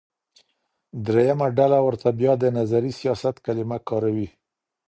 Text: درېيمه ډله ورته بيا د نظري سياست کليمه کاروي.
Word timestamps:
درېيمه 1.05 1.47
ډله 1.57 1.79
ورته 1.87 2.09
بيا 2.19 2.33
د 2.41 2.45
نظري 2.57 2.91
سياست 2.99 3.35
کليمه 3.45 3.77
کاروي. 3.87 4.27